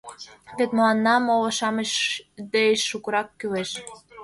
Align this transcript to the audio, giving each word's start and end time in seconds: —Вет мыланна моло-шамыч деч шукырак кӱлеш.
—Вет 0.57 0.71
мыланна 0.77 1.15
моло-шамыч 1.27 1.91
деч 2.53 2.79
шукырак 2.89 3.27
кӱлеш. 3.39 3.69